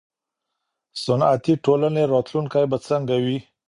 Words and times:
صنعتي 1.03 1.53
ټولنې 1.65 2.03
راتلونکی 2.13 2.63
به 2.71 2.77
څنګه 2.87 3.15
وي. 3.23 3.37